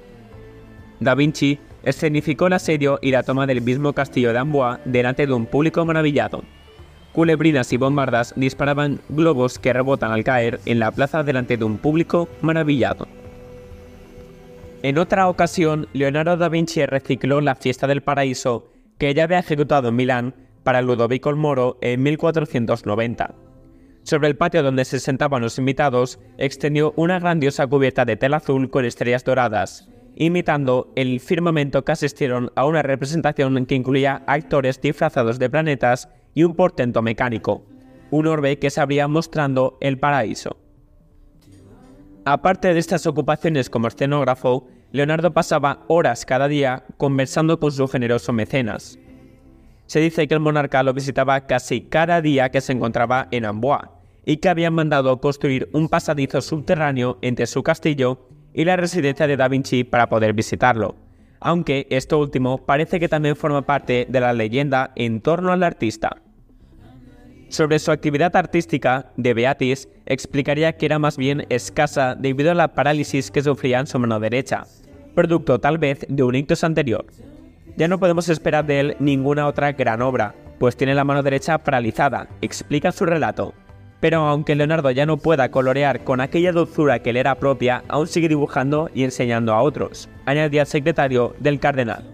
[1.00, 5.34] Da Vinci escenificó el asedio y la toma del mismo castillo de Amboise delante de
[5.34, 6.44] un público maravillado.
[7.14, 11.78] Culebrinas y bombardas disparaban globos que rebotan al caer en la plaza delante de un
[11.78, 13.08] público maravillado.
[14.84, 19.90] En otra ocasión, Leonardo da Vinci recicló la fiesta del paraíso que ya había ejecutado
[19.90, 23.34] en Milán para Ludovico el Moro en 1490.
[24.04, 28.70] Sobre el patio donde se sentaban los invitados, extendió una grandiosa cubierta de tela azul
[28.70, 29.90] con estrellas doradas,
[30.20, 36.44] imitando el firmamento que asistieron a una representación que incluía actores disfrazados de planetas y
[36.44, 37.64] un portento mecánico,
[38.12, 40.58] un orbe que se abría mostrando el paraíso.
[42.26, 48.34] Aparte de estas ocupaciones como escenógrafo, Leonardo pasaba horas cada día conversando con su generoso
[48.34, 49.00] mecenas.
[49.86, 53.88] Se dice que el monarca lo visitaba casi cada día que se encontraba en Amboise
[54.26, 59.38] y que habían mandado construir un pasadizo subterráneo entre su castillo y la residencia de
[59.38, 60.96] Da Vinci para poder visitarlo,
[61.40, 66.18] aunque esto último parece que también forma parte de la leyenda en torno al artista.
[67.50, 72.74] Sobre su actividad artística, De Beatis explicaría que era más bien escasa debido a la
[72.74, 74.66] parálisis que sufría en su mano derecha,
[75.16, 77.08] producto tal vez de un ictus anterior.
[77.76, 81.58] Ya no podemos esperar de él ninguna otra gran obra, pues tiene la mano derecha
[81.58, 83.54] paralizada, explica su relato.
[84.00, 88.08] Pero aunque Leonardo ya no pueda colorear con aquella dulzura que le era propia, aún
[88.08, 92.06] sigue dibujando y enseñando a otros, añadía el secretario del cardenal.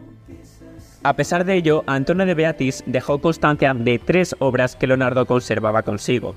[1.03, 5.83] A pesar de ello, Antonio de Beatis dejó constancia de tres obras que Leonardo conservaba
[5.83, 6.33] consigo.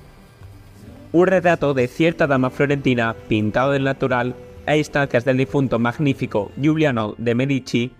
[1.12, 4.34] Un retrato de cierta dama florentina pintado del natural
[4.66, 7.92] a instancias del difunto magnífico Giuliano de Medici,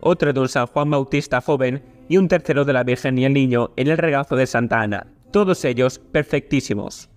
[0.00, 3.32] otro de un San Juan Bautista joven y un tercero de la Virgen y el
[3.32, 7.10] Niño en el regazo de Santa Ana, todos ellos perfectísimos.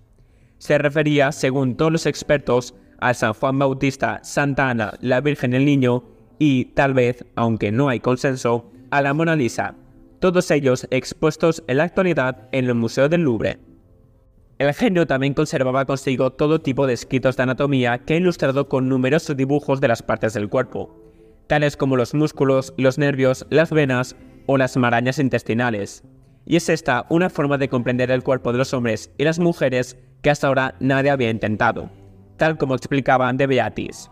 [0.58, 5.64] Se refería, según todos los expertos, a San Juan Bautista, Santa Ana, la Virgen el
[5.64, 6.04] Niño
[6.38, 9.74] y, tal vez, aunque no hay consenso, a la Mona Lisa,
[10.20, 13.58] todos ellos expuestos en la actualidad en el Museo del Louvre.
[14.58, 18.88] El genio también conservaba consigo todo tipo de escritos de anatomía que ha ilustrado con
[18.88, 20.96] numerosos dibujos de las partes del cuerpo,
[21.48, 26.04] tales como los músculos, los nervios, las venas o las marañas intestinales,
[26.46, 29.96] y es esta una forma de comprender el cuerpo de los hombres y las mujeres
[30.22, 31.90] que hasta ahora nadie había intentado,
[32.36, 34.10] tal como explicaban de Beatis.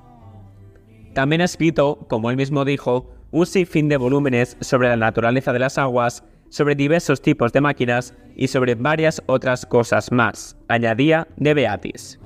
[1.14, 5.58] También ha escrito, como él mismo dijo, un sinfín de volúmenes sobre la naturaleza de
[5.58, 11.54] las aguas, sobre diversos tipos de máquinas y sobre varias otras cosas más, añadía de
[11.54, 12.18] Beatis.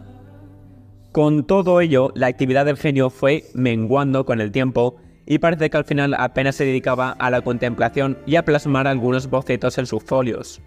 [1.12, 4.96] Con todo ello, la actividad del genio fue menguando con el tiempo
[5.26, 9.28] y parece que al final apenas se dedicaba a la contemplación y a plasmar algunos
[9.28, 10.62] bocetos en sus folios.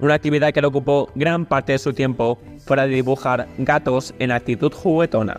[0.00, 4.32] Una actividad que le ocupó gran parte de su tiempo fuera de dibujar gatos en
[4.32, 5.38] actitud juguetona.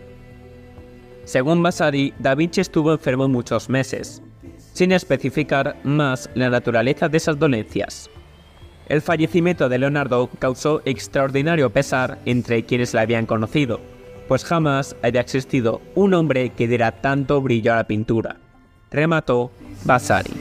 [1.26, 4.22] Según Vasari, Da Vinci estuvo enfermo muchos meses,
[4.74, 8.10] sin especificar más la naturaleza de esas dolencias.
[8.88, 13.80] El fallecimiento de Leonardo causó extraordinario pesar entre quienes la habían conocido,
[14.28, 18.43] pues jamás había existido un hombre que diera tanto brillo a la pintura.
[18.94, 19.52] Remató
[19.86, 20.32] Vasari.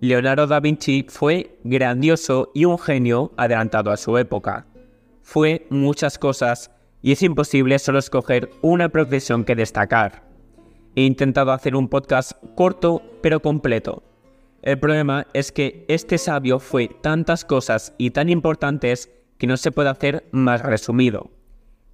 [0.00, 4.67] Leonardo da Vinci fue grandioso y un genio adelantado a su época.
[5.30, 6.70] Fue muchas cosas
[7.02, 10.22] y es imposible solo escoger una profesión que destacar.
[10.96, 14.02] He intentado hacer un podcast corto pero completo.
[14.62, 19.70] El problema es que este sabio fue tantas cosas y tan importantes que no se
[19.70, 21.30] puede hacer más resumido.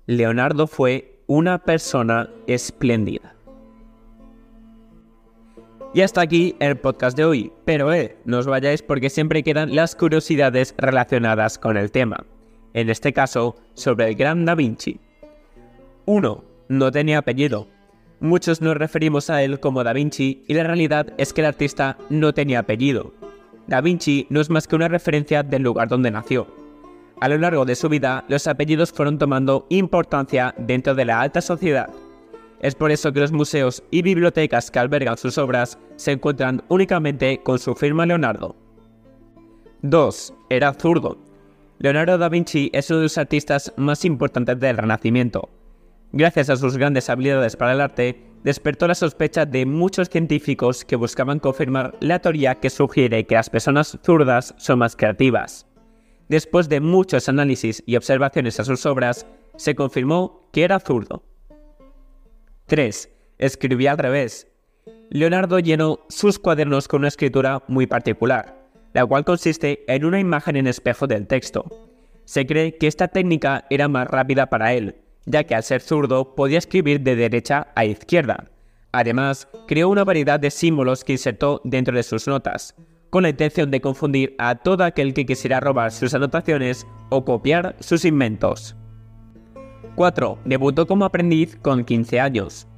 [0.07, 3.35] Leonardo fue una persona espléndida.
[5.93, 9.75] Y hasta aquí el podcast de hoy, pero eh, no os vayáis porque siempre quedan
[9.75, 12.25] las curiosidades relacionadas con el tema.
[12.75, 15.01] En este caso, sobre el gran Da Vinci.
[16.07, 16.45] 1.
[16.69, 17.69] No tenía apellido.
[18.19, 21.97] Muchos nos referimos a él como Da Vinci y la realidad es que el artista
[22.11, 23.13] no tenía apellido.
[23.69, 26.49] Da Vinci no es más que una referencia del lugar donde nació.
[27.21, 31.41] A lo largo de su vida, los apellidos fueron tomando importancia dentro de la alta
[31.41, 31.89] sociedad
[32.61, 37.41] Es por eso que los museos y bibliotecas que albergan sus obras se encuentran únicamente
[37.43, 38.57] con su firma Leonardo.
[39.83, 40.35] 2.
[40.51, 41.19] Era zurdo.
[41.79, 45.51] Leonardo da Vinci es uno de los artistas más importantes del Renacimiento.
[46.13, 50.97] Gracias a sus grandes habilidades para el arte, despertó la sospecha de muchos científicos que
[50.97, 55.67] buscaban confirmar la teoría que sugiere que las personas zurdas son más creativas.
[56.29, 61.25] Después de muchos análisis y observaciones a sus obras, se confirmó que era zurdo.
[62.67, 63.11] 3.
[63.39, 64.47] Escribía al revés.
[65.11, 68.64] Leonardo llenó sus cuadernos con una escritura muy particular,
[68.95, 71.67] la cual consiste en una imagen en espejo del texto.
[72.25, 76.35] Se cree que esta técnica era más rápida para él, ya que al ser zurdo
[76.35, 78.51] podía escribir de derecha a izquierda.
[78.93, 82.77] Además, creó una variedad de símbolos que insertó dentro de sus notas,
[83.11, 87.77] con la intención de confundir a todo aquel que quisiera robar sus anotaciones o copiar
[87.81, 88.77] sus inventos.
[89.97, 90.39] 4.
[90.45, 92.69] Debutó como aprendiz con 15 años.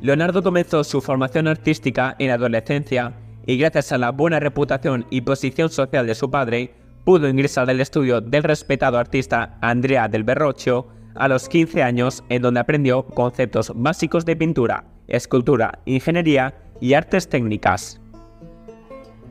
[0.00, 3.14] Leonardo comenzó su formación artística en la adolescencia
[3.46, 6.74] y gracias a la buena reputación y posición social de su padre,
[7.04, 12.42] pudo ingresar al estudio del respetado artista Andrea del Berroccio a los 15 años en
[12.42, 18.00] donde aprendió conceptos básicos de pintura, escultura, ingeniería y artes técnicas.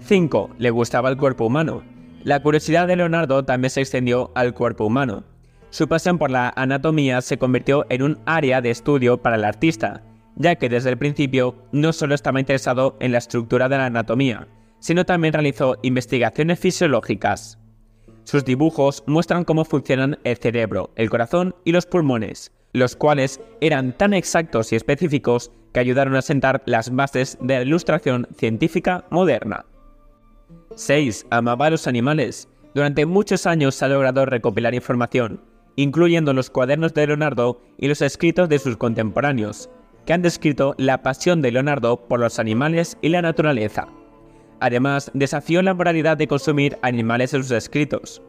[0.06, 0.50] 5.
[0.58, 1.84] Le gustaba el cuerpo humano.
[2.24, 5.24] La curiosidad de Leonardo también se extendió al cuerpo humano.
[5.70, 10.04] Su pasión por la anatomía se convirtió en un área de estudio para el artista,
[10.36, 14.48] ya que desde el principio no solo estaba interesado en la estructura de la anatomía,
[14.80, 17.60] sino también realizó investigaciones fisiológicas.
[18.24, 23.98] Sus dibujos muestran cómo funcionan el cerebro, el corazón y los pulmones, los cuales eran
[23.98, 29.66] tan exactos y específicos que ayudaron a sentar las bases de la ilustración científica moderna.
[30.76, 31.28] 6.
[31.30, 32.48] Amaba a los animales.
[32.74, 35.42] Durante muchos años ha logrado recopilar información,
[35.76, 39.70] incluyendo los cuadernos de Leonardo y los escritos de sus contemporáneos,
[40.06, 43.88] que han descrito la pasión de Leonardo por los animales y la naturaleza.
[44.60, 48.22] Además, desafió la moralidad de consumir animales en sus escritos.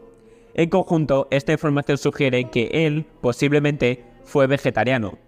[0.55, 5.18] En conjunto, esta información sugiere que él, posiblemente, fue vegetariano.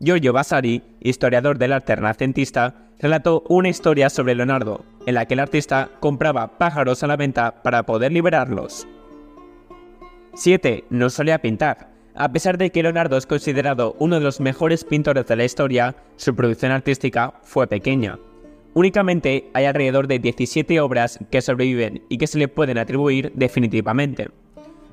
[0.00, 5.40] Giorgio Vasari, historiador del arte renacentista, relató una historia sobre Leonardo, en la que el
[5.40, 8.86] artista compraba pájaros a la venta para poder liberarlos.
[10.34, 10.84] 7.
[10.90, 11.93] No solía pintar.
[12.16, 15.96] A pesar de que Leonardo es considerado uno de los mejores pintores de la historia,
[16.16, 18.18] su producción artística fue pequeña.
[18.72, 24.28] Únicamente hay alrededor de 17 obras que sobreviven y que se le pueden atribuir definitivamente.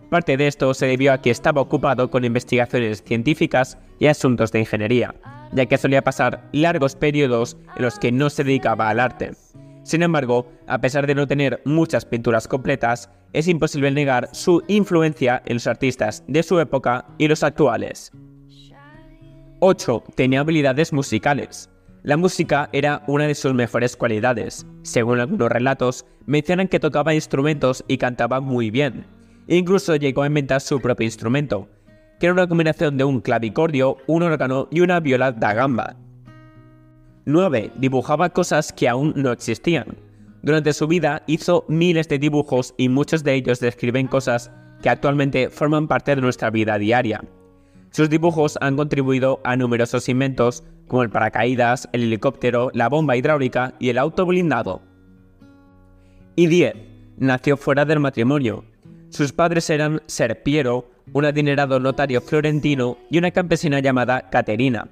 [0.10, 4.60] Parte de esto se debió a que estaba ocupado con investigaciones científicas y asuntos de
[4.60, 5.14] ingeniería,
[5.54, 9.32] ya que solía pasar largos periodos en los que no se dedicaba al arte.
[9.84, 15.42] Sin embargo, a pesar de no tener muchas pinturas completas, es imposible negar su influencia
[15.46, 18.12] en los artistas de su época y los actuales.
[19.60, 20.04] 8.
[20.16, 21.70] Tenía habilidades musicales.
[22.04, 24.66] La música era una de sus mejores cualidades.
[24.82, 29.06] Según algunos relatos, mencionan que tocaba instrumentos y cantaba muy bien.
[29.48, 31.68] incluso llegó a inventar su propio instrumento,
[32.20, 35.96] que era una combinación de un clavicordio, un órgano y una viola da gamba,
[37.32, 37.72] 9.
[37.78, 39.98] Dibujaba cosas que aún no existían.
[40.42, 44.52] Durante su vida hizo miles de dibujos y muchos de ellos describen cosas
[44.82, 47.22] que actualmente forman parte de nuestra vida diaria.
[47.92, 53.76] Sus dibujos han contribuido a numerosos inventos como el paracaídas, el helicóptero, la bomba hidráulica
[53.80, 54.82] y el auto blindado.
[56.36, 56.74] Y 10.
[57.18, 58.64] Nació fuera del matrimonio.
[59.10, 64.88] Sus padres eran Serpiero, un adinerado notario florentino, y una campesina llamada Caterina.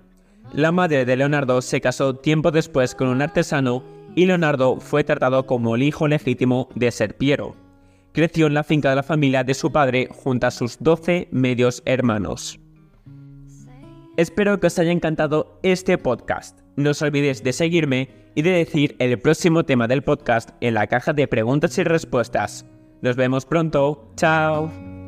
[0.53, 3.83] La madre de Leonardo se casó tiempo después con un artesano
[4.15, 7.55] y Leonardo fue tratado como el hijo legítimo de Serpiero.
[8.13, 11.83] Creció en la finca de la familia de su padre junto a sus 12 medios
[11.85, 12.59] hermanos.
[14.17, 16.59] Espero que os haya encantado este podcast.
[16.75, 20.87] No os olvidéis de seguirme y de decir el próximo tema del podcast en la
[20.87, 22.65] caja de preguntas y respuestas.
[23.01, 24.11] Nos vemos pronto.
[24.15, 24.98] Chao.